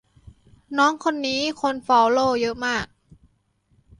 [0.77, 2.85] น้องคนนี้คนฟอลโลว์เยอะมาก